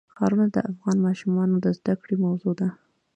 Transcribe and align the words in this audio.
ښارونه 0.15 0.45
د 0.51 0.57
افغان 0.71 0.97
ماشومانو 1.07 1.55
د 1.59 1.67
زده 1.77 1.93
کړې 2.01 2.15
موضوع 2.25 2.53
ده. 2.59 2.67